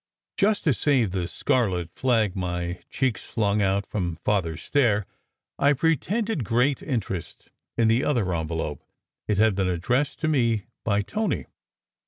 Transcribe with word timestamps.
Just 0.35 0.63
to 0.63 0.73
save 0.73 1.11
the 1.11 1.27
scarlet 1.27 1.91
flag 1.93 2.35
my 2.35 2.79
cheeks 2.89 3.21
flung 3.23 3.61
out 3.61 3.85
from 3.85 4.15
Father 4.15 4.53
s 4.53 4.63
stare, 4.63 5.05
I 5.59 5.73
pretended 5.73 6.43
great 6.43 6.81
interest 6.81 7.51
in 7.77 7.87
the 7.87 8.03
other 8.03 8.33
envelope. 8.33 8.83
It 9.27 9.37
had 9.37 9.53
been 9.53 9.69
addressed 9.69 10.19
to 10.21 10.27
me 10.27 10.63
by 10.83 11.03
Tony. 11.03 11.45